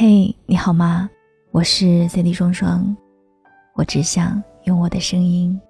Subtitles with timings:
[0.00, 1.10] 嘿，你好吗？
[1.50, 2.96] 我是 CD 双双，
[3.74, 5.60] 我只想用我的声音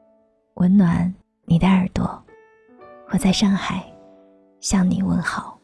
[0.56, 1.11] 温暖
[1.47, 2.22] 你的耳朵。
[3.11, 3.83] 我在上海
[4.60, 5.59] 向你问好。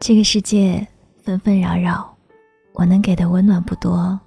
[0.00, 0.88] 这个世界
[1.22, 2.10] 纷纷扰扰，
[2.72, 4.18] 我能给的温暖不多，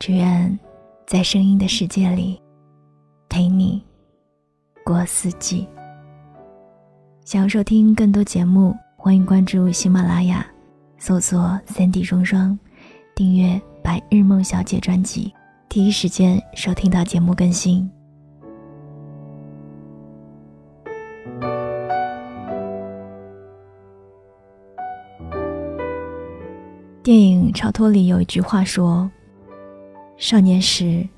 [0.00, 0.58] 只愿
[1.06, 2.42] 在声音的世界里
[3.28, 3.80] 陪你
[4.84, 5.68] 过四季。
[7.24, 10.44] 想要收听更多节目，欢迎关注喜马拉雅。
[11.00, 12.56] 搜索“三 D 双双”，
[13.16, 15.32] 订阅《白日梦小姐》专辑，
[15.66, 17.90] 第一时间收听到节目更新。
[27.02, 29.10] 电影《超脱》里有一句话说
[30.18, 31.08] ：“少年时，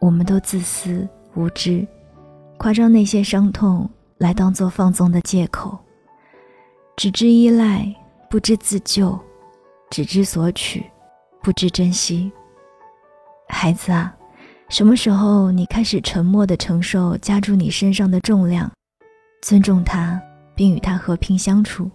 [0.00, 1.88] 我们都自私无知，
[2.58, 3.88] 夸张那些伤痛
[4.18, 5.78] 来当做放纵的借口，
[6.94, 7.90] 只知依赖，
[8.28, 9.18] 不知自救。”
[9.90, 10.88] 只知索取，
[11.42, 12.30] 不知珍惜。
[13.48, 14.16] 孩子啊，
[14.68, 18.70] 什么时候你开始沉默的承受加诸你身上的重量，
[19.42, 20.20] 尊重他，
[20.54, 21.90] 并与他和平相处，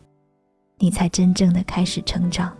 [0.77, 2.53] 你才真正的开始成长。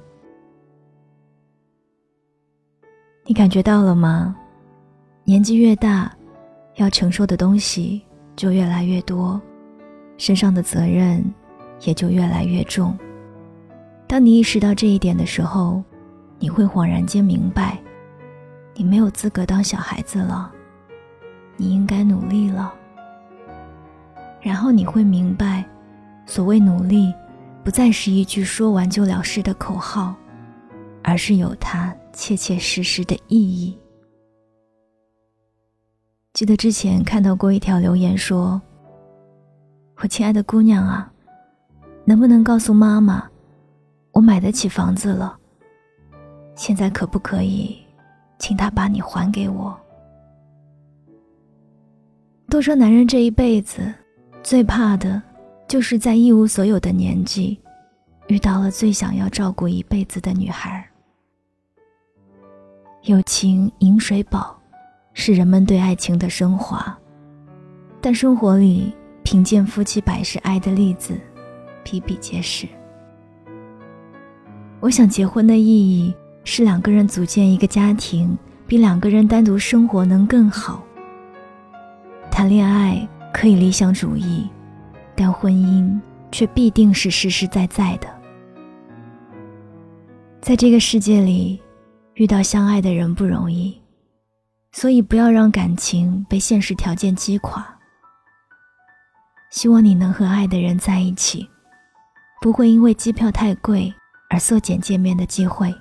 [3.25, 4.33] 你感觉到了吗？
[5.25, 6.15] 年纪越大，
[6.75, 8.01] 要承受的东西
[8.37, 9.41] 就越来越多，
[10.17, 11.21] 身上的责任
[11.81, 12.97] 也就越来越重。
[14.07, 15.83] 当你意识到这一点的时候，
[16.39, 17.77] 你会恍然间明白，
[18.75, 20.51] 你没有资格当小孩子了，
[21.57, 22.73] 你应该努力了。
[24.41, 25.65] 然后你会明白，
[26.27, 27.11] 所谓努力，
[27.63, 30.13] 不再是一句说完就了事的口号，
[31.03, 33.77] 而是有它切切实实的意义。
[36.33, 38.61] 记得之前看到过一条留言说
[39.97, 41.11] ：“我亲爱的姑娘啊，
[42.05, 43.27] 能不能告诉妈妈？”
[44.15, 45.37] 我买得起房子了。
[46.55, 47.77] 现在可不可以，
[48.39, 49.77] 请他把你还给我？
[52.47, 53.93] 都说男人这一辈子
[54.41, 55.21] 最怕的，
[55.67, 57.59] 就是在一无所有的年纪，
[58.27, 60.87] 遇到了最想要照顾一辈子的女孩。
[63.03, 64.57] 友情饮水饱，
[65.11, 66.97] 是人们对爱情的升华，
[67.99, 71.19] 但生活里贫贱夫妻百事哀的例子
[71.83, 72.65] 比比皆是。
[74.85, 76.13] 我想结婚的意义
[76.43, 78.37] 是两个人组建一个家庭，
[78.67, 80.83] 比两个人单独生活能更好。
[82.29, 84.47] 谈恋爱可以理想主义，
[85.15, 85.99] 但婚姻
[86.31, 88.07] 却必定是实实在在的。
[90.39, 91.59] 在这个世界里，
[92.13, 93.81] 遇到相爱的人不容易，
[94.71, 97.67] 所以不要让感情被现实条件击垮。
[99.49, 101.49] 希望你能和爱的人在一起，
[102.39, 103.91] 不会因为机票太贵。
[104.35, 105.73] 而缩减见面的机会，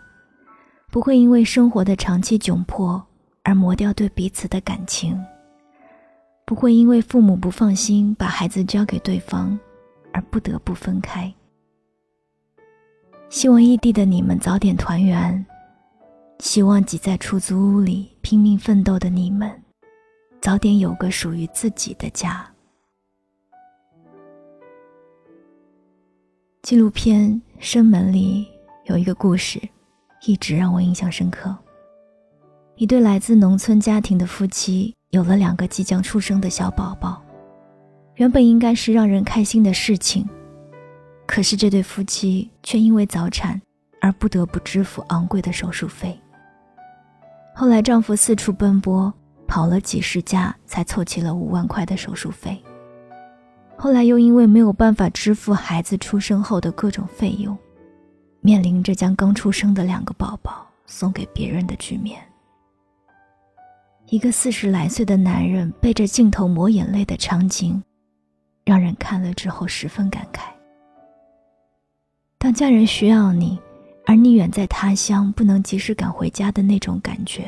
[0.88, 3.04] 不会因为生活的长期窘迫
[3.42, 5.20] 而磨掉对彼此的感情，
[6.46, 9.58] 不会因为父母不放心把孩子交给对方
[10.12, 11.34] 而不得不分开。
[13.28, 15.44] 希望异地的你们早点团圆，
[16.38, 19.50] 希望挤在出租屋里拼命奋斗的你们
[20.40, 22.48] 早点有个属于自己的家。
[26.62, 28.46] 纪录片《生门》里
[28.84, 29.60] 有一个故事，
[30.26, 31.56] 一直让我印象深刻。
[32.76, 37.22] 一对来自农村家庭的夫妻有了两个即将出生的小宝宝，
[38.16, 40.28] 原本应该是让人开心的事情，
[41.26, 43.60] 可是这对夫妻却因为早产
[44.00, 46.18] 而不得不支付昂贵的手术费。
[47.54, 49.12] 后来，丈夫四处奔波，
[49.46, 52.60] 跑了几十家，才凑齐了五万块的手术费。
[53.76, 57.56] 后来又因为没有办法支付孩子出生后的各种费用，
[58.40, 62.20] 面临着将刚出生的两个宝宝送给别人的局面。
[64.08, 67.82] 一个四十来岁的男人背着镜头抹眼泪的场景，
[68.64, 70.42] 让人看了之后十分感慨。
[72.38, 73.58] 当家人需要你，
[74.06, 77.42] 而你远在他乡不能及时赶回家的那种感觉；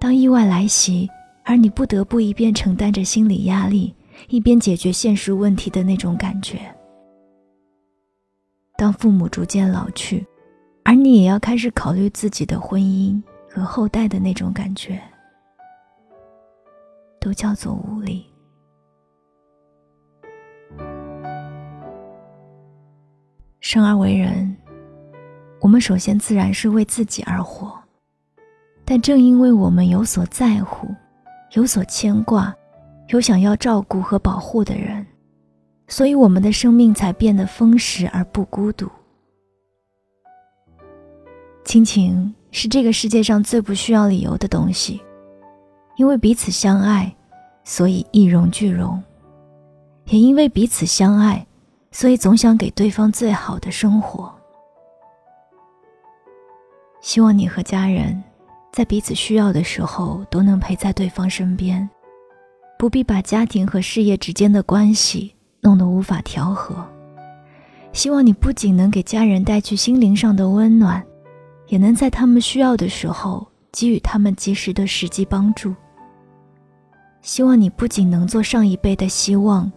[0.00, 1.08] 当意外来袭，
[1.44, 3.94] 而你不得不一边承担着心理压力。
[4.28, 6.58] 一边解决现实问题的那种感觉。
[8.76, 10.26] 当父母逐渐老去，
[10.84, 13.20] 而你也要开始考虑自己的婚姻
[13.50, 15.00] 和后代的那种感觉，
[17.20, 18.24] 都叫做无力。
[23.60, 24.56] 生而为人，
[25.60, 27.76] 我们首先自然是为自己而活，
[28.84, 30.86] 但正因为我们有所在乎，
[31.52, 32.54] 有所牵挂。
[33.08, 35.06] 有想要照顾和保护的人，
[35.86, 38.88] 所以我们的生命才变得丰实而不孤独。
[41.64, 45.00] 亲情是这个世界上最不需要理由的东西，
[45.96, 47.14] 因为彼此相爱，
[47.64, 48.98] 所以一荣俱荣；
[50.04, 51.46] 也因为彼此相爱，
[51.90, 54.34] 所以总想给对方最好的生活。
[57.00, 58.22] 希望你和家人，
[58.72, 61.88] 在彼此需要的时候都能陪在对方身边，
[62.78, 66.86] 不必把家庭和事业之间的关系弄得无法调和。
[67.92, 71.04] 希望你不仅能给家人带去心灵上的温暖。
[71.68, 75.74] 也能在他们需要的时候给予他们及时的实际帮助。
[77.20, 79.70] 希望你不仅能做上一辈的希望，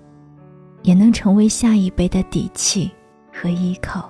[0.83, 2.89] 也能成为下一辈的底气
[3.29, 4.09] 和依靠。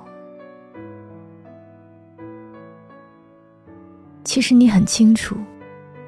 [4.24, 5.36] 其实你很清楚，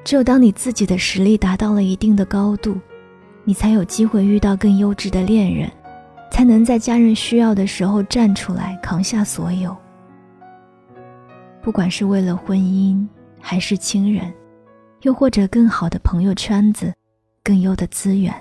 [0.04, 2.78] 只有当你自己的实力达到了一定的高度，
[3.42, 5.70] 你才有机会遇到更优质的恋人，
[6.30, 9.74] 才能在家人需要的时候站出来扛下所有。
[11.62, 13.06] 不管是为了婚姻，
[13.40, 14.30] 还是亲人，
[15.02, 16.92] 又或者更好的朋友圈子、
[17.42, 18.34] 更优的资源，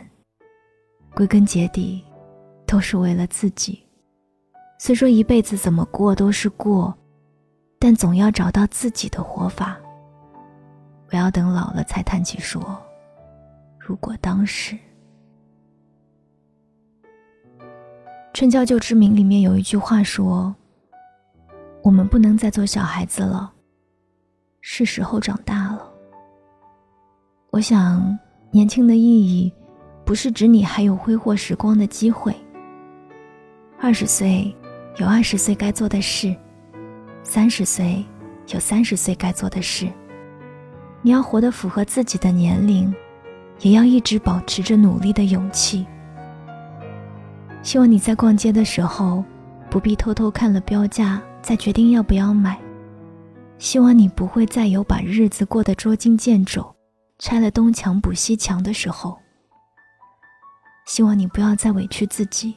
[1.15, 2.03] 归根结底，
[2.67, 3.81] 都是为了自己。
[4.77, 6.93] 虽说一辈子怎么过都是过，
[7.79, 9.77] 但总要找到自己的活法。
[11.13, 12.81] 不要等老了才谈起说，
[13.77, 14.75] 如果当时。
[18.33, 20.55] 《春娇救志明》里面有一句话说。
[21.83, 23.53] 我们不能再做小孩子了，
[24.59, 25.87] 是时候长大了。
[27.51, 28.17] 我想，
[28.49, 29.53] 年轻的意义，
[30.03, 32.35] 不是指你还有挥霍时光的机会。
[33.79, 34.51] 二十岁
[34.97, 36.35] 有二十岁该做的事，
[37.21, 38.03] 三十岁
[38.47, 39.87] 有三十岁该做的事。
[41.03, 42.91] 你要活得符合自己的年龄，
[43.59, 45.85] 也要一直保持着努力的勇气。
[47.61, 49.23] 希望你在逛街的时候，
[49.69, 51.21] 不必偷偷看了标价。
[51.43, 52.57] 再决定要不要买，
[53.57, 56.73] 希望你不会再有把日子过得捉襟见肘、
[57.19, 59.19] 拆了东墙补西墙的时候。
[60.85, 62.55] 希望你不要再委屈自己，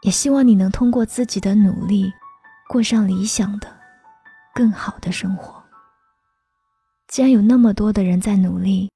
[0.00, 2.10] 也希望你能通过自己的努力，
[2.66, 3.68] 过上理想的、
[4.54, 5.59] 更好的生活。
[7.10, 8.88] 既然有那么多的人在努力，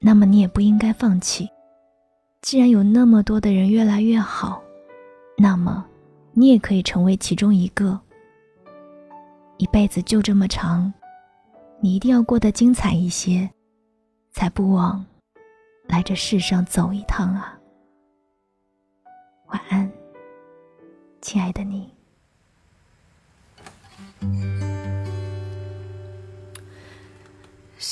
[0.00, 1.48] 那么你也不应该放弃。
[2.42, 4.60] 既然有那么多的人越来越好，
[5.36, 5.86] 那么。
[6.32, 8.00] 你也可以成为其中一个。
[9.56, 10.92] 一辈子就这么长，
[11.80, 13.48] 你一定要过得精彩一些，
[14.30, 15.04] 才不枉
[15.88, 17.58] 来这世上走一趟啊！
[19.48, 19.90] 晚安，
[21.20, 21.92] 亲爱的你。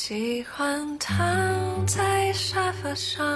[0.09, 3.27] 喜欢躺在沙发上。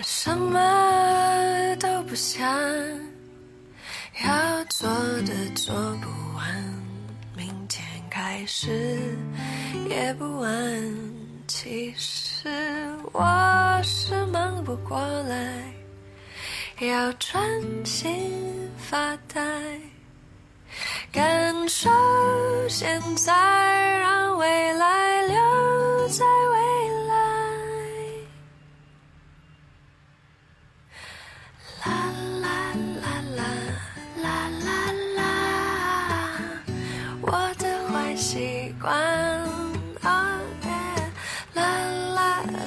[0.00, 2.42] 什么都不想，
[4.24, 4.88] 要做
[5.20, 6.64] 的做不完，
[7.36, 8.98] 明天开始
[9.90, 10.50] 也不晚。
[11.46, 12.48] 其实
[13.12, 13.22] 我
[13.84, 15.62] 是忙不过来，
[16.80, 17.44] 要专
[17.84, 18.32] 心
[18.78, 19.44] 发呆，
[21.12, 21.88] 感受
[22.68, 23.32] 现在
[23.98, 27.14] 让未来留在未来
[31.84, 31.88] 啦
[32.42, 32.44] 啦
[33.02, 33.40] 啦啦
[34.22, 34.26] 啦
[34.64, 34.68] 啦
[35.16, 35.18] 啦
[37.22, 38.92] 我的坏习惯
[40.02, 40.68] 哦耶
[41.54, 41.62] 啦
[42.14, 42.20] 啦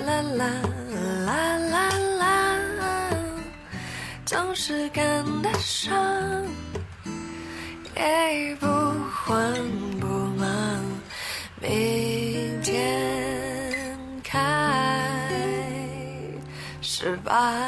[0.06, 0.46] 啦啦
[1.26, 2.60] 啦啦啦啦
[4.26, 5.94] 总是赶得上
[8.00, 9.54] 给不慌
[10.00, 10.48] 不忙，
[11.60, 14.40] 明天开
[16.80, 17.62] 始吧。